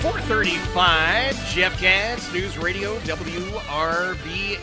[0.00, 4.62] 435, Jeff Katz, News Radio, WRVA.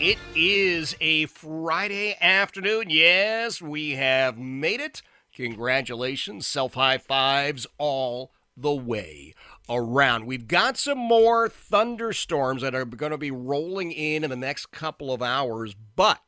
[0.00, 2.84] It is a Friday afternoon.
[2.88, 5.02] Yes, we have made it.
[5.34, 6.46] Congratulations.
[6.46, 9.34] Self high fives all the way
[9.68, 10.24] around.
[10.24, 14.70] We've got some more thunderstorms that are going to be rolling in in the next
[14.70, 16.20] couple of hours, but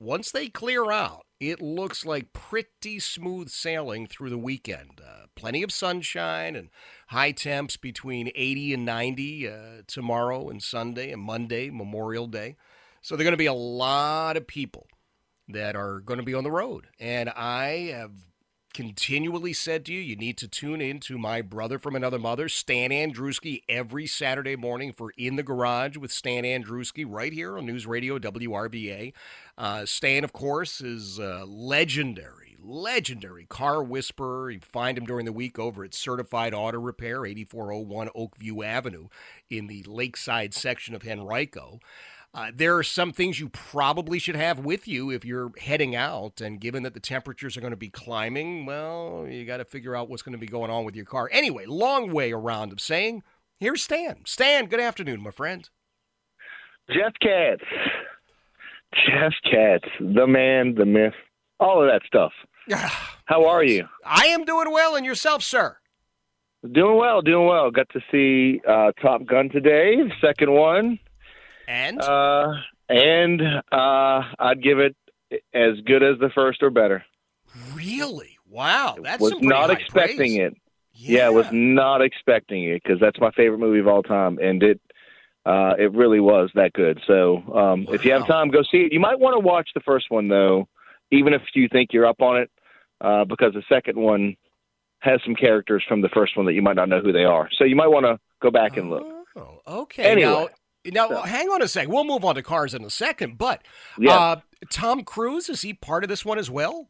[0.00, 5.00] once they clear out, it looks like pretty smooth sailing through the weekend.
[5.04, 6.68] Uh, plenty of sunshine and
[7.08, 9.52] high temps between 80 and 90 uh,
[9.88, 12.54] tomorrow and Sunday and Monday, Memorial Day.
[13.00, 14.86] So there are going to be a lot of people
[15.48, 16.86] that are going to be on the road.
[17.00, 18.12] And I have
[18.72, 22.48] continually said to you, you need to tune in to my brother from another mother,
[22.48, 27.66] Stan Andruski, every Saturday morning for In the Garage with Stan Andruski right here on
[27.66, 29.12] News Radio WRVA.
[29.58, 34.50] Uh, Stan, of course, is uh, legendary legendary car whisperer.
[34.50, 39.08] You find him during the week over at Certified Auto Repair, 8401 Oakview Avenue
[39.50, 41.80] in the lakeside section of Henrico.
[42.34, 46.40] Uh, there are some things you probably should have with you if you're heading out.
[46.40, 49.94] And given that the temperatures are going to be climbing, well, you got to figure
[49.94, 51.28] out what's going to be going on with your car.
[51.30, 53.22] Anyway, long way around of saying,
[53.58, 54.22] here's Stan.
[54.24, 55.68] Stan, good afternoon, my friend.
[56.90, 57.62] Jeff Katz.
[59.06, 61.14] Jeff Katz, the man, the myth,
[61.60, 62.32] all of that stuff.
[63.26, 63.88] How are you?
[64.04, 65.76] I am doing well, and yourself, sir?
[66.70, 67.70] Doing well, doing well.
[67.70, 70.98] Got to see uh, Top Gun today, second one,
[71.72, 72.52] and uh,
[72.88, 73.40] and
[73.72, 74.96] uh, I'd give it
[75.54, 77.04] as good as the first or better.
[77.74, 78.38] Really?
[78.48, 80.52] Wow, that's was not expecting praise.
[80.52, 80.56] it.
[80.94, 81.18] Yeah.
[81.18, 84.80] yeah, was not expecting it because that's my favorite movie of all time, and it
[85.46, 87.00] uh, it really was that good.
[87.06, 87.94] So um, wow.
[87.94, 88.92] if you have time, go see it.
[88.92, 90.68] You might want to watch the first one though
[91.12, 92.50] even if you think you're up on it,
[93.00, 94.34] uh, because the second one
[95.00, 97.48] has some characters from the first one that you might not know who they are.
[97.58, 99.06] So you might want to go back and look.
[99.36, 100.04] Oh, okay.
[100.04, 100.30] Anyway.
[100.30, 100.48] Now,
[100.86, 101.22] now so.
[101.22, 101.88] hang on a sec.
[101.88, 103.38] We'll move on to cars in a second.
[103.38, 103.62] But
[104.06, 104.36] uh,
[104.70, 106.88] Tom Cruise, is he part of this one as well?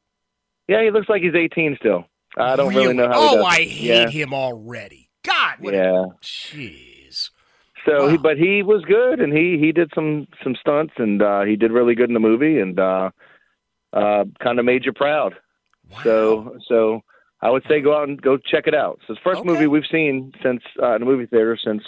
[0.69, 2.05] Yeah, he looks like he's 18 still.
[2.37, 3.39] I don't really, really know how.
[3.39, 4.09] Oh, I hate yeah.
[4.09, 5.11] him already.
[5.23, 6.07] God, yeah.
[6.23, 7.31] Jeez.
[7.87, 8.09] So, wow.
[8.09, 11.57] he, but he was good, and he he did some some stunts, and uh, he
[11.57, 13.11] did really good in the movie, and uh,
[13.93, 15.35] uh, kind of made you proud.
[15.91, 15.99] Wow.
[16.05, 17.01] So so
[17.41, 19.01] I would say go out and go check it out.
[19.07, 19.49] So it's the first okay.
[19.49, 21.83] movie we've seen since uh, in the movie theater since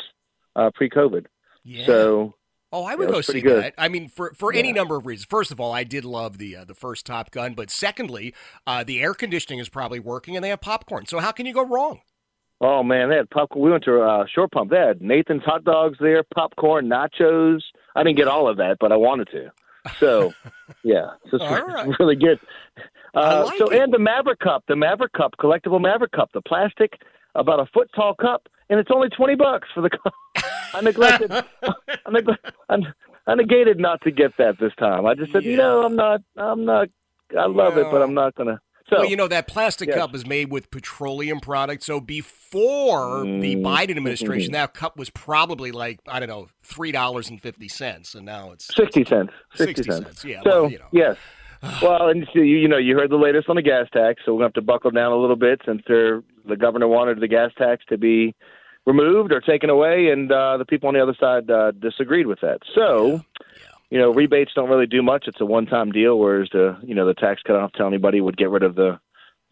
[0.56, 1.26] uh, pre-COVID.
[1.64, 1.86] Yeah.
[1.86, 2.34] So
[2.72, 3.62] Oh, I would go see good.
[3.62, 3.75] that.
[3.78, 4.58] I mean, for for yeah.
[4.58, 5.26] any number of reasons.
[5.30, 8.34] First of all, I did love the uh, the first Top Gun, but secondly,
[8.66, 11.06] uh, the air conditioning is probably working, and they have popcorn.
[11.06, 12.00] So how can you go wrong?
[12.60, 13.64] Oh man, they had popcorn.
[13.64, 14.72] We went to uh, Short Pump.
[14.72, 17.60] They had Nathan's hot dogs there, popcorn, nachos.
[17.94, 19.52] I didn't get all of that, but I wanted to.
[20.00, 20.32] So,
[20.82, 21.88] yeah, so it's right.
[22.00, 22.41] really good.
[23.14, 23.82] Uh, like so, it.
[23.82, 27.00] and the Maverick Cup, the Maverick Cup, collectible Maverick Cup, the plastic,
[27.36, 30.14] about a foot tall cup, and it's only twenty bucks for the cup.
[30.75, 31.30] I neglected.
[31.62, 32.28] I, neg-
[33.26, 35.06] I, negated not to get that this time.
[35.06, 35.50] I just said, yeah.
[35.52, 36.20] you know, I'm not.
[36.37, 36.88] I'm not.
[37.38, 38.61] I love it, but I'm not gonna.
[38.88, 39.96] So, well, you know that plastic yes.
[39.96, 41.87] cup is made with petroleum products.
[41.87, 44.61] So before mm, the Biden administration, mm-hmm.
[44.61, 48.52] that cup was probably like I don't know three dollars and fifty cents, and now
[48.52, 49.32] it's sixty cents.
[49.55, 50.05] 60, 60 cents.
[50.05, 50.25] cents.
[50.25, 50.43] Yeah.
[50.43, 50.88] So well, you know.
[50.93, 51.17] yes.
[51.82, 54.32] well, and so you, you know, you heard the latest on the gas tax, so
[54.32, 56.22] we're going to have to buckle down a little bit since the
[56.58, 58.34] governor wanted the gas tax to be
[58.87, 62.40] removed or taken away, and uh, the people on the other side uh, disagreed with
[62.40, 62.58] that.
[62.75, 63.14] So.
[63.14, 63.20] Yeah
[63.90, 65.28] you know, rebates don't really do much.
[65.28, 68.37] It's a one-time deal, whereas the you know the tax cut off tell anybody would
[68.37, 68.99] get rid of the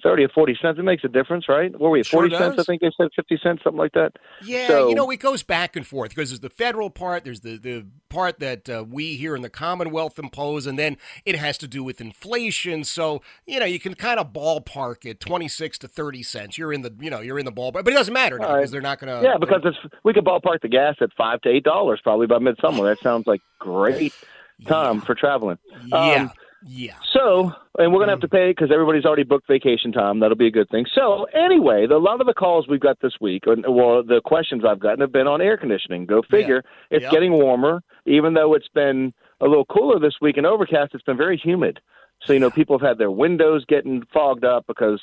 [0.02, 0.78] thirty or forty cents.
[0.78, 1.78] It makes a difference, right?
[1.78, 2.58] Were we at Sure forty cents?
[2.58, 4.12] I think they said fifty cents, something like that.
[4.42, 7.40] Yeah, So- you know, it goes back and forth because there's the federal part, there's
[7.40, 11.56] the, the part that uh, we here in the Commonwealth impose, and then it has
[11.58, 12.84] to do with inflation.
[12.84, 16.58] So, you know, you can kind of ballpark it 26 to 30 cents.
[16.58, 18.52] You're in the, you know, you're in the ballpark, but it doesn't matter now All
[18.54, 18.60] right.
[18.60, 19.26] because they're not going to.
[19.26, 22.38] yeah, because it's we could ballpark the gas at five to eight dollars probably by
[22.38, 22.84] midsummer.
[22.84, 24.12] That sounds like great
[24.66, 25.58] time for traveling.
[25.80, 26.28] Um, yeah.
[27.12, 30.20] So, and we're going to have to pay because everybody's already booked vacation time.
[30.20, 30.86] That'll be a good thing.
[30.94, 34.20] So, anyway, the, a lot of the calls we've got this week, or, well, the
[34.24, 36.06] questions I've gotten have been on air conditioning.
[36.06, 36.62] Go figure.
[36.90, 37.10] It's Yep.
[37.12, 40.94] getting warmer, even though it's been a little cooler this week and overcast.
[40.94, 41.80] It's been very humid.
[42.26, 45.00] So, you know, people have had their windows getting fogged up because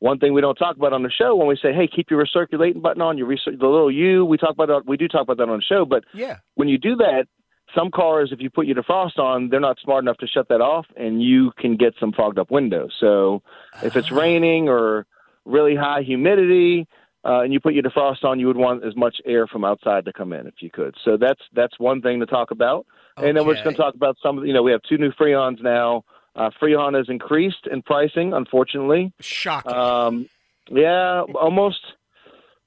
[0.00, 2.22] one thing we don't talk about on the show when we say, "Hey, keep your
[2.22, 4.24] recirculating button on," your recir- the little U.
[4.26, 4.82] We talk about that.
[4.84, 6.38] We do talk about that on the show, but Yeah.
[6.56, 7.28] when you do that,
[7.74, 10.60] some cars, if you put your defrost on, they're not smart enough to shut that
[10.60, 12.92] off, and you can get some fogged up windows.
[12.98, 13.42] So
[13.82, 15.06] if it's raining or
[15.44, 16.86] really high humidity,
[17.24, 20.04] uh, and you put your defrost on, you would want as much air from outside
[20.04, 20.94] to come in if you could.
[21.04, 22.86] So that's that's one thing to talk about.
[23.16, 24.36] And then we're just going to talk about some.
[24.38, 26.04] of the- You know, we have two new Freons now.
[26.36, 29.12] Uh, Freon has increased in pricing, unfortunately.
[29.20, 29.72] Shocking.
[29.72, 30.28] Um,
[30.70, 31.80] yeah, almost.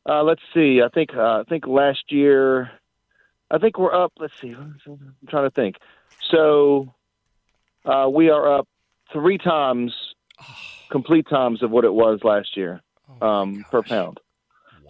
[0.09, 0.81] Uh, let's see.
[0.83, 2.71] I think uh, I think last year,
[3.51, 4.13] I think we're up.
[4.19, 4.49] Let's see.
[4.51, 4.77] I'm
[5.27, 5.75] trying to think.
[6.31, 6.93] So
[7.85, 8.67] uh, we are up
[9.11, 9.93] three times,
[10.91, 12.81] complete times of what it was last year
[13.21, 13.89] Oh um, per gosh.
[13.89, 14.19] pound.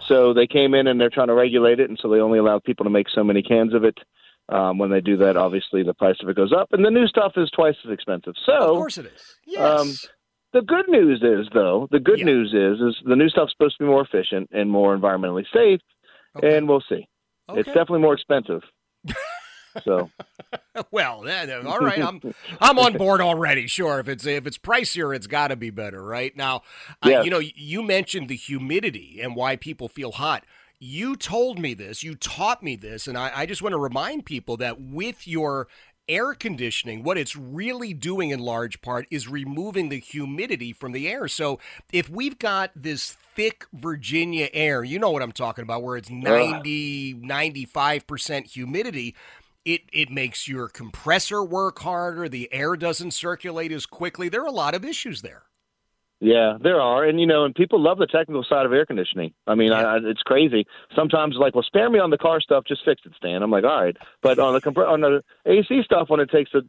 [0.08, 2.60] So they came in and they're trying to regulate it, and so they only allow
[2.60, 3.98] people to make so many cans of it.
[4.50, 7.06] Um, when they do that, obviously the price of it goes up, and the new
[7.06, 8.34] stuff is twice as expensive.
[8.46, 9.36] So Of course it is.
[9.46, 9.80] Yes.
[9.80, 9.96] um,
[10.54, 12.26] the good news is, though, the good Yeah.
[12.26, 15.82] news is, is the new stuff's supposed to be more efficient and more environmentally safe,
[16.36, 16.58] Okay.
[16.58, 17.08] and we'll see.
[17.58, 18.62] It's definitely more expensive.
[19.84, 20.10] so
[20.92, 22.02] Well, that, that- all right.
[22.02, 22.22] I'm
[22.60, 23.68] I'm on board already.
[23.68, 26.36] Sure, if it's if it's pricier, it's got to be better, right?
[26.36, 26.62] Now,
[27.06, 27.24] Yes.
[27.26, 30.44] you know, you mentioned the humidity and why people feel hot.
[30.82, 32.04] You told me this.
[32.04, 35.68] You taught me this, and I, I just want to remind people that with your
[36.10, 41.08] air conditioning, what it's really doing in large part is removing the humidity from the
[41.08, 41.28] air.
[41.28, 41.60] So
[41.94, 46.10] if we've got this thick Virginia air, you know what I'm talking about, where it's
[46.10, 49.16] 90, 95% humidity,
[49.64, 52.28] it, it makes your compressor work harder.
[52.28, 54.28] The air doesn't circulate as quickly.
[54.28, 55.44] There are a lot of issues there.
[56.22, 59.34] Yeah, there are, and you know, and people love the technical side of air conditioning.
[59.48, 60.66] I mean, I, I, it's crazy.
[60.94, 62.66] Sometimes, like, well, spare me on the car stuff.
[62.68, 63.42] Just fix it, Stan.
[63.42, 66.54] I'm like, all right, but on the compre- on the AC stuff, when it takes
[66.54, 66.62] a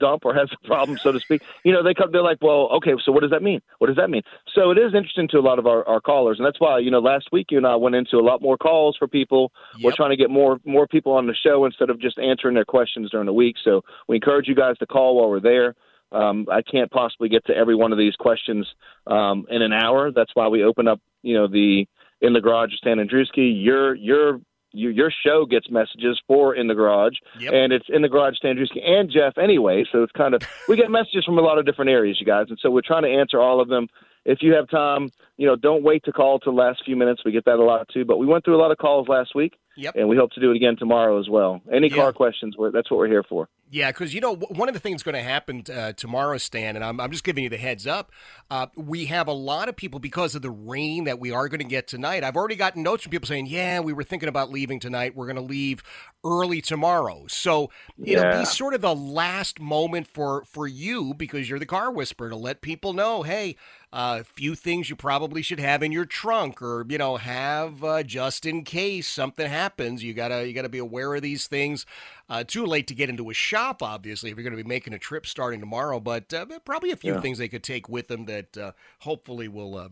[0.00, 2.10] dump or has a problem, so to speak, you know, they come.
[2.10, 3.60] They're like, well, okay, so what does that mean?
[3.78, 4.22] What does that mean?
[4.52, 6.90] So it is interesting to a lot of our, our callers, and that's why you
[6.90, 9.52] know, last week you and I went into a lot more calls for people.
[9.80, 12.64] We're trying to get more more people on the show instead of just answering their
[12.64, 13.56] questions during the week.
[13.62, 15.76] So we encourage you guys to call while we're there.
[16.12, 18.66] Um, I can't possibly get to every one of these questions
[19.06, 20.10] um, in an hour.
[20.10, 21.86] That's why we open up, you know, the
[22.20, 23.52] in the garage with Stan Andruski.
[23.62, 24.40] Your your
[24.72, 27.52] your your show gets messages for in the garage, Yep.
[27.52, 29.84] and it's in the garage Stan Andruski and Jeff anyway.
[29.90, 32.46] So it's kind of we get messages from a lot of different areas, you guys,
[32.48, 33.86] and so we're trying to answer all of them.
[34.24, 37.22] If you have time, you know, don't wait to call till the last few minutes.
[37.24, 38.04] We get that a lot too.
[38.04, 39.94] But we went through a lot of calls last week, Yep.
[39.96, 41.60] and we hope to do it again tomorrow as well.
[41.72, 41.94] Any Yeah.
[41.96, 42.56] car questions?
[42.58, 43.48] We're, that's what we're here for.
[43.70, 46.82] Yeah, because you know one of the things going to happen uh, tomorrow, Stan, and
[46.82, 48.10] I'm, I'm just giving you the heads up.
[48.50, 51.58] Uh, we have a lot of people because of the rain that we are going
[51.60, 52.24] to get tonight.
[52.24, 55.14] I've already gotten notes from people saying, "Yeah, we were thinking about leaving tonight.
[55.14, 55.82] We're going to leave
[56.24, 57.70] early tomorrow." So
[58.02, 62.30] it'll be sort of the last moment for for you because you're the car whisperer
[62.30, 63.56] to let people know, "Hey,
[63.92, 68.02] a few things you probably should have in your trunk, or you know, have uh,
[68.02, 70.02] just in case something happens.
[70.04, 71.86] You gotta you gotta be aware of these things."
[72.30, 74.92] Uh, too late to get into a shop, obviously, if you're going to be making
[74.92, 77.20] a trip starting tomorrow, but uh, probably a few Yeah.
[77.22, 79.88] things they could take with them that uh, hopefully will uh,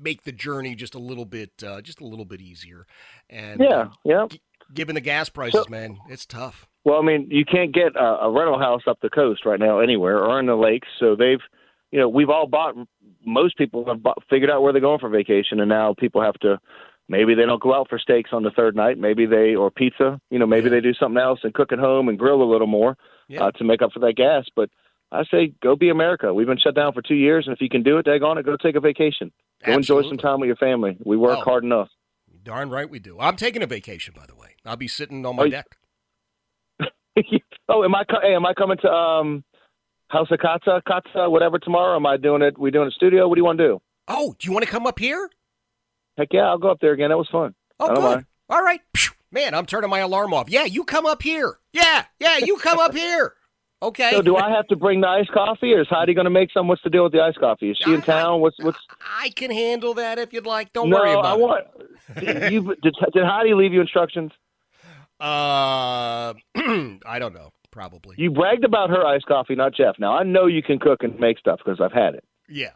[0.00, 2.86] make the journey just a little bit, uh, just a little bit easier.
[3.28, 4.26] And Yeah, yeah.
[4.72, 6.66] given the gas prices, So- man, it's tough.
[6.84, 9.80] Well, I mean, you can't get a, a rental house up the coast right now
[9.80, 10.88] anywhere or in the lakes.
[10.98, 11.42] So they've,
[11.90, 12.74] you know, we've all bought.
[13.24, 16.58] Most people have figured out where they're going for vacation, and now people have to.
[17.08, 18.96] Maybe they don't go out for steaks on the third night.
[18.96, 20.20] Maybe they or pizza.
[20.30, 20.76] You know, maybe Yeah.
[20.76, 22.96] they do something else and cook at home and grill a little more
[23.28, 23.44] Yeah.
[23.46, 24.46] uh, to make up for that gas.
[24.54, 24.70] But
[25.10, 26.32] I say, go be America.
[26.32, 28.38] We've been shut down for two years, and if you can do it, dag on
[28.38, 29.32] it, go take a vacation.
[29.66, 30.96] Go enjoy some time with your family.
[31.04, 31.44] We work Oh.
[31.44, 31.88] hard enough.
[32.44, 33.18] Darn right we do.
[33.18, 34.54] I'm taking a vacation, by the way.
[34.64, 35.66] I'll be sitting on my Oh, deck.
[37.68, 38.04] oh, am I?
[38.22, 39.44] Hey, am I coming to um,
[40.10, 41.94] House of Katza, Katza, whatever tomorrow?
[41.94, 42.58] Am I doing it?
[42.58, 43.28] We doing a studio?
[43.28, 43.82] What do you want to do?
[44.08, 45.30] Oh, do you want to come up here?
[46.18, 47.10] Heck yeah, I'll go up there again.
[47.10, 47.54] That was fun.
[47.78, 48.02] Oh, good.
[48.02, 48.26] mind.
[48.48, 48.80] All right.
[49.30, 50.50] Man, I'm turning my alarm off.
[50.50, 51.58] Yeah, you come up here.
[51.72, 53.34] Yeah, yeah, you come up here.
[53.82, 54.10] Okay.
[54.10, 56.50] So do I have to bring the iced coffee, or is Heidi going to make
[56.52, 56.66] some?
[56.66, 57.70] What's the deal with the iced coffee?
[57.70, 58.40] Is she in town?
[58.40, 58.78] What's what's?
[59.20, 60.72] I can handle that if you'd like.
[60.72, 61.40] Don't no, worry about I it.
[61.40, 61.66] want.
[62.18, 64.32] Did, you, did, did Heidi leave you instructions?
[65.20, 67.52] Uh, I don't know.
[67.70, 68.16] Probably.
[68.18, 69.96] You bragged about her iced coffee, not Jeff.
[69.98, 72.24] Now I know you can cook and make stuff because I've had it.
[72.48, 72.70] yeah.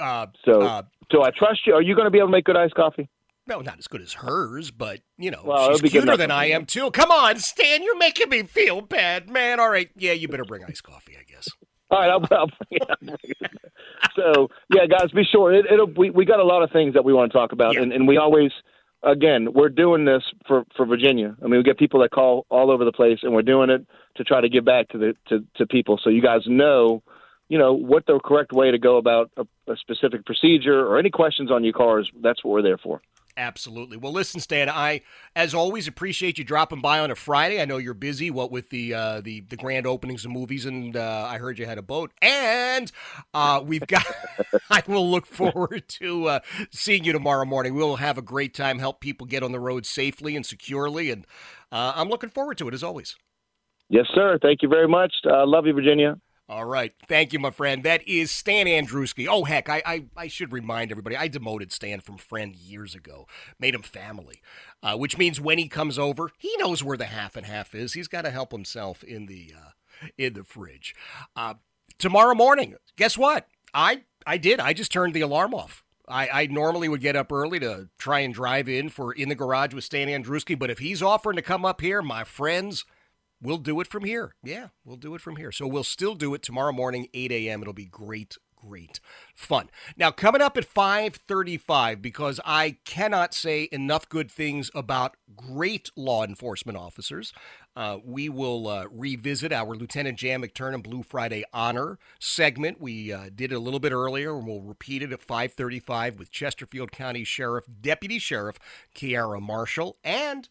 [0.00, 1.74] Uh, So uh, do I trust you?
[1.74, 3.08] Are you going to be able to make good iced coffee?
[3.46, 6.16] no, not as good as hers, but you know, Well, she's it'll be good cuter
[6.16, 6.90] than I am too.
[6.92, 9.58] Come on, Stan, you're making me feel bad, man.
[9.60, 11.48] All right, yeah, you better bring iced coffee, I guess.
[11.90, 12.80] All right, I'll, I'll bring.
[12.88, 13.50] I'll bring it.
[14.16, 15.52] So yeah, guys, be sure.
[15.54, 17.74] It, it'll we we got a lot of things that we want to talk about,
[17.74, 17.82] Yeah.
[17.82, 18.50] and, and we always,
[19.02, 21.36] again, we're doing this for for Virginia.
[21.40, 23.86] I mean, we get people that call all over the place, and we're doing it
[24.16, 25.98] to try to give back to the to, to people.
[26.02, 27.02] So you guys know,
[27.48, 31.10] you know, what the correct way to go about a, a specific procedure or any
[31.10, 32.10] questions on your cars.
[32.22, 33.00] That's what we're there for.
[33.36, 33.96] Absolutely.
[33.96, 34.68] Well, listen, Stan.
[34.68, 35.00] I,
[35.34, 37.62] as always, appreciate you dropping by on a Friday.
[37.62, 38.30] I know you're busy.
[38.30, 41.64] What with the uh, the the grand openings of movies, and uh, I heard you
[41.64, 42.12] had a boat.
[42.20, 42.92] And
[43.32, 44.04] uh, we've got.
[44.70, 47.74] I will look forward to uh, seeing you tomorrow morning.
[47.74, 48.78] We'll have a great time.
[48.78, 51.26] Help people get on the road safely and securely, and
[51.70, 53.16] uh, I'm looking forward to it as always.
[53.88, 54.38] Yes, sir.
[54.42, 55.12] Thank you very much.
[55.26, 56.18] Uh, love you, Virginia.
[56.52, 56.92] All right.
[57.08, 57.82] Thank you, my friend.
[57.82, 59.26] That is Stan Andruski.
[59.26, 63.26] Oh, heck, I, I, I should remind everybody I demoted Stan from friend years ago,
[63.58, 64.42] made him family,
[64.82, 67.94] uh, which means when he comes over, he knows where the half and half is.
[67.94, 70.94] He's got to help himself in the uh, in the fridge.
[71.34, 71.54] Uh,
[71.98, 73.46] tomorrow morning, guess what?
[73.72, 74.60] I I did.
[74.60, 75.82] I just turned the alarm off.
[76.06, 79.34] I, I normally would get up early to try and drive in for in the
[79.34, 82.84] garage with Stan Andruski, but if he's offering to come up here, my friends,
[83.42, 84.34] We'll do it from here.
[84.44, 85.50] Yeah, we'll do it from here.
[85.50, 87.60] So we'll still do it tomorrow morning, 8 a.m.
[87.60, 89.00] It'll be great, great
[89.34, 89.68] fun.
[89.96, 96.22] Now, coming up at 535, because I cannot say enough good things about great law
[96.22, 97.32] enforcement officers,
[97.74, 102.80] uh, we will uh, revisit our Lieutenant Jan McTurnan Blue Friday Honor segment.
[102.80, 106.30] We uh, did it a little bit earlier, and we'll repeat it at 535 with
[106.30, 108.60] Chesterfield County Sheriff, Deputy Sheriff
[108.94, 110.48] Kiara Marshall, and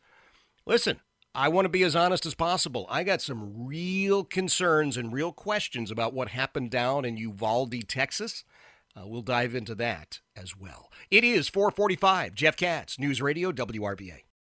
[0.66, 1.00] Listen,
[1.34, 2.86] I want to be as honest as possible.
[2.90, 8.44] I got some real concerns and real questions about what happened down in Uvalde, Texas.
[8.96, 10.92] Uh, we'll dive into that as well.
[11.10, 12.36] It is 445.
[12.36, 14.24] Jeff Katz, News Radio, WRVA.